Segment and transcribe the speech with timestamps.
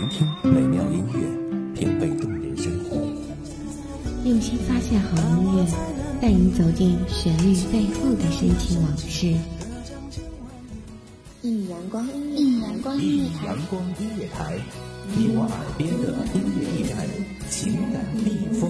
[0.00, 1.20] 聆听美妙音乐，
[1.78, 2.96] 品味动人生活。
[4.24, 5.66] 用心发现好音乐，
[6.22, 9.36] 带你走进旋律背后的深情往事。
[11.42, 14.56] 一阳光，一阳光音乐台，阳光音乐台，
[15.14, 17.06] 你我耳边的音乐驿站，
[17.50, 18.69] 情感避风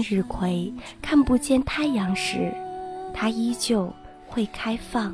[0.00, 2.52] 日葵看不见太阳时，
[3.14, 3.92] 它依旧
[4.26, 5.12] 会开放；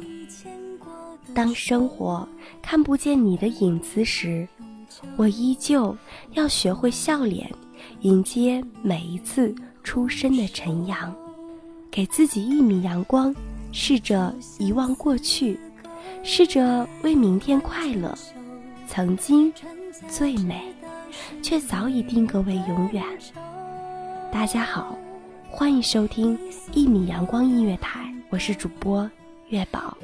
[1.34, 2.26] 当生活
[2.62, 4.48] 看不见你的影子时，
[5.16, 5.96] 我依旧
[6.32, 7.50] 要学会笑脸，
[8.00, 11.14] 迎接每一次初生的晨阳。
[11.90, 13.34] 给自己一米阳光，
[13.72, 15.58] 试着遗忘过去，
[16.22, 18.14] 试着为明天快乐。
[18.86, 19.52] 曾经
[20.08, 20.62] 最美，
[21.42, 23.02] 却早已定格为永远。
[24.32, 24.96] 大家好，
[25.50, 26.38] 欢迎收听
[26.72, 29.08] 一米阳光音乐台，我是主播
[29.48, 29.96] 月宝。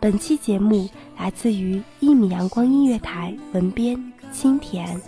[0.00, 5.00] 本期节目来自于一米阳光音乐台文编清甜。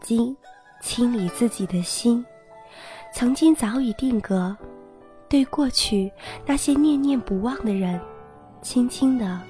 [0.00, 0.36] 睛，
[0.82, 2.24] 清理自己的心。
[3.14, 4.56] 曾经早已定格，
[5.28, 6.12] 对过去
[6.46, 8.00] 那些念念不忘的人，
[8.62, 9.40] 轻轻地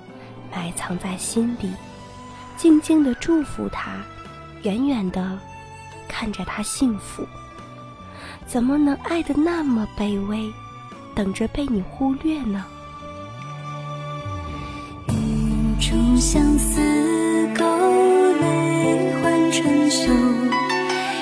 [0.50, 1.70] 埋藏在心底，
[2.56, 4.02] 静静地祝福他，
[4.62, 5.38] 远远地
[6.08, 7.24] 看着他幸福。
[8.46, 10.52] 怎么能爱得那么卑微，
[11.14, 12.64] 等着被你忽略呢？
[15.08, 16.80] 一株相思
[19.52, 20.06] 春秋，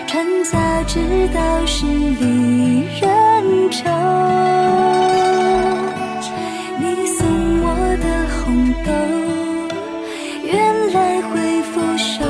[0.06, 1.00] 船家之
[1.34, 3.89] 道是离人愁。
[6.78, 7.27] 你送
[7.62, 7.67] 我
[8.03, 8.06] 的
[8.37, 8.44] 红
[8.84, 8.93] 豆，
[10.44, 10.53] 原
[10.93, 12.21] 来会腐朽，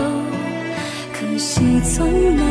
[1.13, 2.43] 可惜从没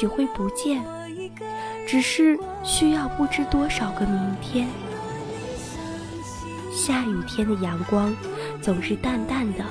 [0.00, 0.82] 许会不见，
[1.86, 4.66] 只是需要不知多少个明天。
[6.72, 8.16] 下雨天的阳光
[8.62, 9.64] 总是淡淡的，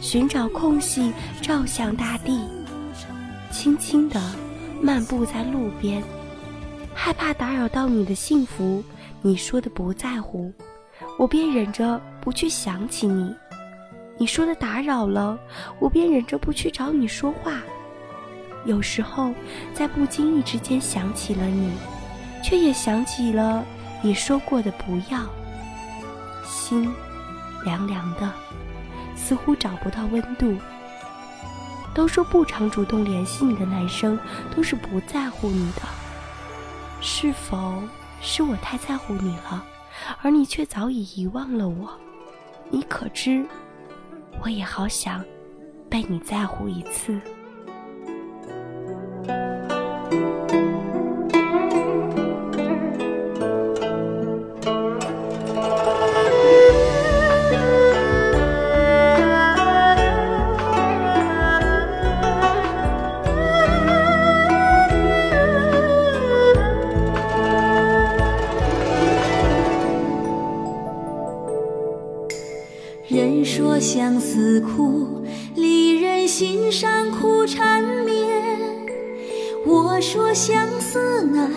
[0.00, 2.40] 寻找空隙照向大地，
[3.50, 4.22] 轻轻地
[4.80, 6.00] 漫步在路边，
[6.94, 8.84] 害怕打扰到你的幸福，
[9.22, 10.52] 你说的不在乎，
[11.18, 13.34] 我便忍着不去想起你。
[14.18, 15.36] 你说的打扰了，
[15.80, 17.60] 我便忍着不去找你说话。
[18.64, 19.32] 有时候，
[19.74, 21.72] 在不经意之间想起了你，
[22.42, 23.64] 却也想起了
[24.02, 25.20] 你说过的不要。
[26.44, 26.92] 心
[27.64, 28.30] 凉凉的，
[29.16, 30.56] 似乎找不到温度。
[31.94, 34.18] 都说不常主动联系你的男生
[34.54, 35.82] 都是不在乎你的，
[37.00, 37.82] 是否
[38.20, 39.62] 是我太在乎你了，
[40.22, 41.90] 而你却早已遗忘了我。
[42.70, 43.44] 你可知，
[44.42, 45.22] 我也好想
[45.90, 47.20] 被你在乎一次。
[80.22, 81.50] 说相思难，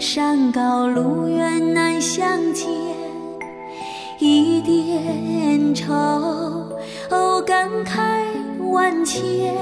[0.00, 2.66] 山高路远难相见。
[4.18, 5.94] 一点愁，
[7.10, 8.24] 哦感慨
[8.72, 9.54] 万千。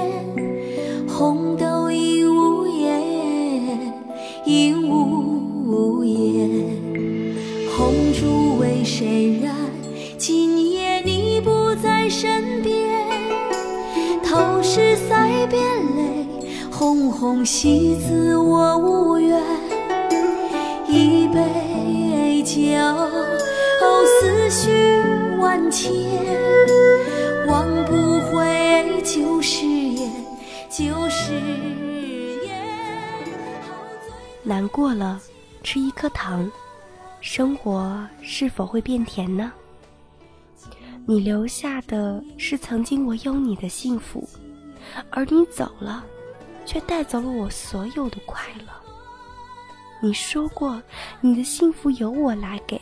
[1.07, 3.93] 红豆应无言，
[4.45, 6.49] 应无言。
[7.77, 9.53] 红烛为谁燃？
[10.17, 13.05] 今夜你不在身边，
[14.23, 15.61] 头是塞边
[15.95, 16.25] 泪，
[16.79, 19.41] 红红喜字我无缘。
[20.87, 22.53] 一杯酒，
[24.21, 25.01] 思绪
[25.39, 25.91] 万千，
[27.47, 30.11] 忘不回旧誓言，
[30.69, 31.33] 旧誓
[32.45, 32.55] 言。
[34.43, 35.19] 难过了，
[35.63, 36.47] 吃一颗糖，
[37.21, 39.51] 生活是否会变甜呢？
[41.07, 44.29] 你留下的是曾经我有你的幸福，
[45.09, 46.05] 而你走了，
[46.67, 48.71] 却带走了我所有的快乐。
[49.99, 50.79] 你说过
[51.21, 52.79] 你的幸福由我来给，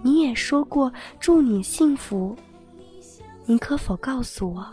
[0.00, 0.90] 你也说过
[1.20, 2.34] 祝你幸福。
[3.44, 4.66] 你可否告诉我，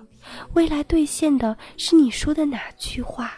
[0.54, 3.34] 未来兑现的是你说的哪句话？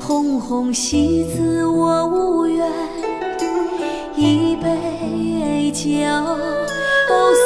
[0.00, 2.66] 红红喜字我无缘，
[4.16, 5.86] 一杯酒，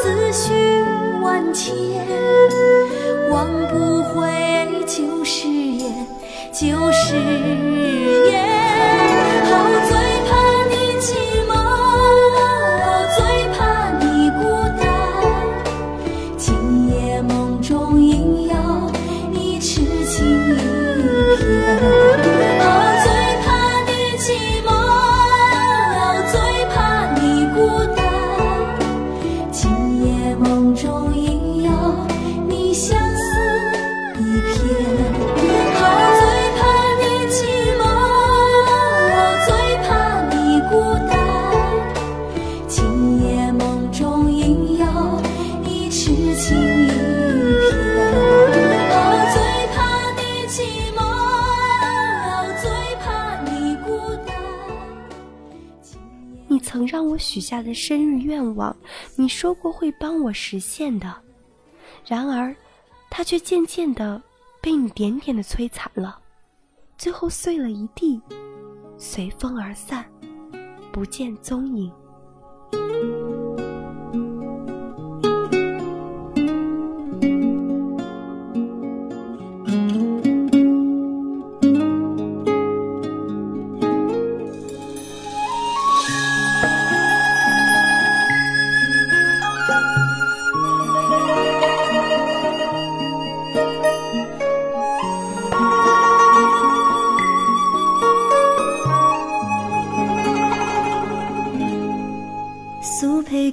[0.02, 0.82] 思绪
[1.22, 1.74] 万千，
[3.30, 4.26] 忘不回
[4.86, 6.06] 旧誓言，
[6.50, 7.16] 旧誓
[57.18, 58.76] 许下的生日愿望，
[59.16, 61.12] 你说过会帮我实现的，
[62.06, 62.54] 然而，
[63.10, 64.22] 它却渐渐的
[64.60, 66.18] 被你点点的摧残了，
[66.98, 68.20] 最后碎了一地，
[68.98, 70.04] 随风而散，
[70.92, 71.90] 不见踪影。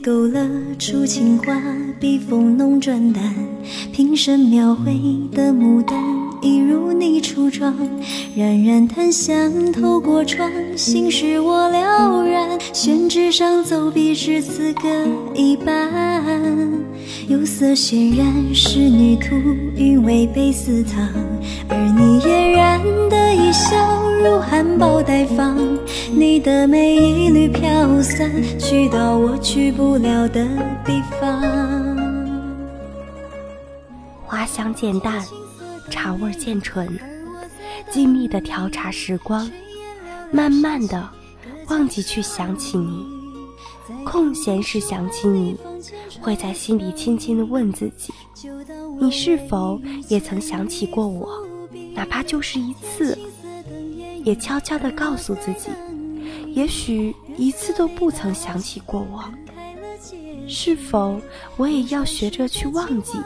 [0.04, 0.46] 勾勒
[0.78, 1.62] 出情花，
[1.98, 3.24] 笔锋浓转淡，
[3.94, 4.92] 平生描绘
[5.32, 5.98] 的牡丹，
[6.42, 7.74] 一如你初妆。
[8.36, 12.60] 冉冉檀香透过窗，心事我了然。
[12.74, 14.90] 宣纸上走笔至此歌
[15.34, 15.90] 一半，
[17.30, 19.38] 釉色渲染仕女图，
[19.78, 21.00] 韵味被私藏，
[21.70, 24.04] 而你嫣然的一笑。
[24.24, 25.58] 如含苞待放，
[26.16, 30.46] 你的美一缕飘散，去到我去不了的
[30.86, 31.42] 地方。
[34.24, 35.26] 花香渐淡，
[35.90, 36.88] 茶味渐醇，
[37.90, 39.50] 静谧的调茶时光，
[40.32, 41.10] 慢慢的
[41.70, 43.04] 忘记去想起你。
[44.06, 45.58] 空闲时想起你，
[46.22, 48.14] 会在心里轻轻的问自己：
[49.00, 51.28] 你是否也曾想起过我？
[51.96, 53.18] 哪怕就是一次，
[54.24, 55.70] 也悄悄地告诉自己，
[56.54, 59.34] 也许一次都不曾想起过往。
[60.48, 61.20] 是否
[61.58, 63.18] 我也要学着去忘记，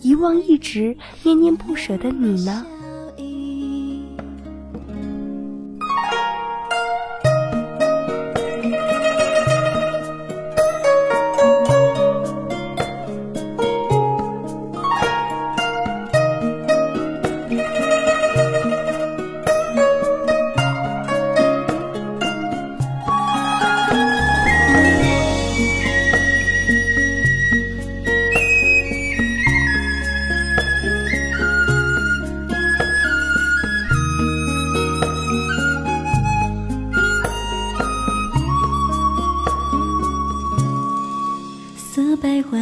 [0.00, 2.66] 遗忘一直念念不舍的你呢？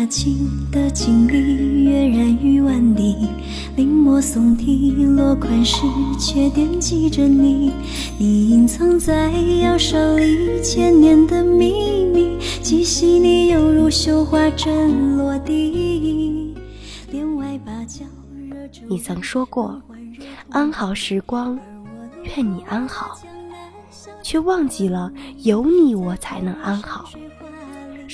[0.09, 3.29] 情的经历跃然于万里，
[3.77, 5.83] 临摹诵题落款时，
[6.19, 7.73] 却惦记着你。
[8.19, 9.31] 你隐藏在
[9.63, 16.55] 腰上里千年的秘密，既细腻犹如绣花针落地。
[17.11, 18.05] 帘外芭蕉
[18.51, 19.81] 惹出你曾说过，
[20.51, 21.59] 安好时光，
[22.37, 23.19] 愿你安好，
[24.23, 27.09] 却忘记了有你我才能安好。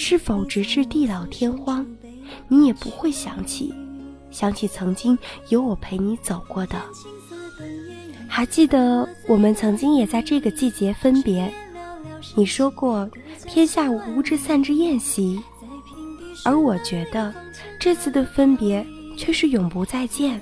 [0.01, 1.85] 是否直至地老天荒，
[2.47, 3.75] 你也不会想起，
[4.31, 6.81] 想起曾经有我陪你走过的？
[8.29, 11.53] 还记得我们曾经也在这个季节分别。
[12.37, 13.11] 你说过
[13.45, 15.43] 天下无之散之宴席，
[16.45, 17.35] 而我觉得
[17.81, 18.87] 这次的分别
[19.17, 20.41] 却是永不再见。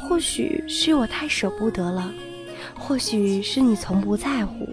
[0.00, 2.10] 或许是我太舍不得了，
[2.74, 4.66] 或许是你从不在乎。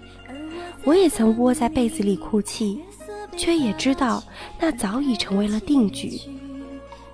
[0.85, 2.79] 我也曾窝在被子里哭泣。
[3.37, 4.23] 却也知道，
[4.59, 6.19] 那早已成为了定局。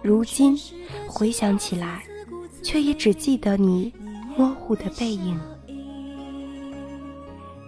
[0.02, 0.58] 如今
[1.08, 2.04] 回想起来，
[2.64, 3.92] 却也只记得你
[4.38, 5.40] 模糊的背影。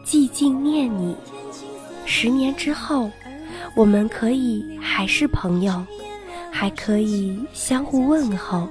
[0.05, 1.15] 寂静念你，
[2.05, 3.09] 十年之后，
[3.75, 5.85] 我们可以还是朋友，
[6.51, 8.67] 还可以相互问候。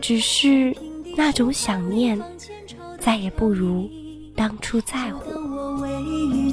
[0.00, 0.76] 只是
[1.16, 2.20] 那种想念，
[2.98, 3.88] 再也不如
[4.36, 5.35] 当初在乎。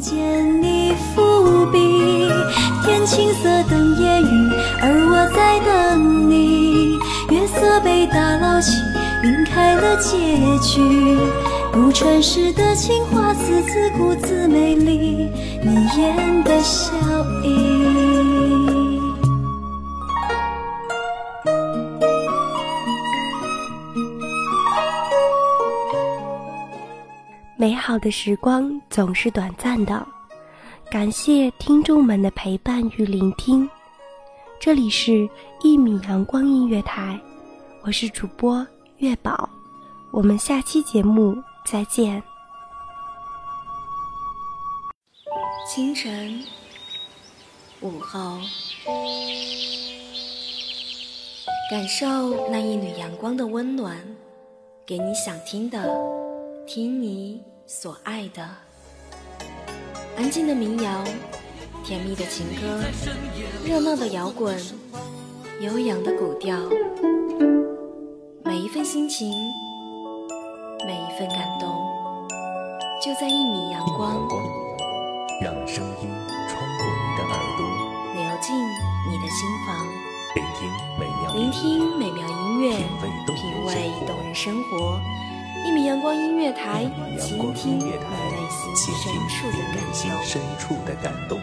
[0.03, 2.29] 见你伏笔，
[2.83, 6.99] 天青色等烟雨，而我在等你。
[7.29, 8.81] 月色被打捞起，
[9.23, 10.17] 晕开了结
[10.59, 10.81] 局。
[11.71, 15.29] 如传世的青花瓷，自顾自美丽，
[15.61, 16.91] 你眼的笑
[17.41, 17.62] 意。
[27.63, 30.05] 美好的时光总是短暂的，
[30.91, 33.69] 感谢听众们的陪伴与聆听。
[34.59, 35.11] 这里是
[35.61, 37.17] 《一米阳光音乐台》，
[37.83, 38.67] 我是主播
[38.97, 39.49] 月宝，
[40.11, 42.21] 我们下期节目再见。
[45.65, 46.43] 清晨，
[47.79, 48.39] 午后，
[51.71, 53.97] 感受那一缕阳光的温暖，
[54.85, 55.97] 给你想听的，
[56.67, 57.41] 听你。
[57.65, 58.45] 所爱的，
[60.17, 61.01] 安静的民谣，
[61.83, 62.83] 甜蜜的情歌，
[63.65, 64.61] 热闹的摇滚，
[65.61, 66.57] 悠扬的古调，
[68.43, 69.31] 每一份心情，
[70.85, 71.69] 每一份感动，
[73.01, 74.27] 就在一米阳光，
[75.41, 76.09] 让声音
[76.49, 77.65] 穿过你的耳朵，
[78.13, 78.53] 流进
[79.09, 79.87] 你的心房，
[80.35, 82.75] 聆听美妙，聆听美妙音乐，
[83.33, 84.99] 品味动人生活。
[85.65, 86.85] 一米阳光音乐台，
[87.17, 87.93] 倾听你内
[89.93, 91.39] 心深处的感动。